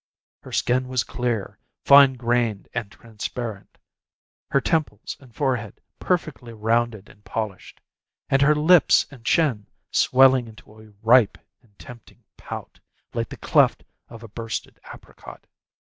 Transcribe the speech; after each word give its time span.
Her 0.41 0.51
skin 0.51 0.87
was 0.87 1.03
clear, 1.03 1.59
fine 1.85 2.13
grained 2.15 2.67
and 2.73 2.91
transparent; 2.91 3.77
her 4.49 4.59
temples 4.59 5.15
and 5.19 5.31
forehead 5.35 5.79
perfectly 5.99 6.53
rounded 6.53 7.07
and 7.07 7.23
polished, 7.23 7.79
and 8.27 8.41
her 8.41 8.55
lips 8.55 9.05
and 9.11 9.23
chin 9.23 9.67
swelling 9.91 10.47
into 10.47 10.81
a 10.81 10.91
ripe 11.03 11.37
and 11.61 11.77
tempting 11.77 12.23
pout, 12.35 12.79
like 13.13 13.29
the 13.29 13.37
cleft 13.37 13.83
of 14.09 14.23
a 14.23 14.27
bursted 14.27 14.79
apricot. 14.91 15.45